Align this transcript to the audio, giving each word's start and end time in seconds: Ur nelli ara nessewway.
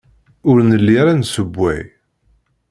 Ur 0.49 0.57
nelli 0.69 0.93
ara 1.01 1.13
nessewway. 1.19 1.83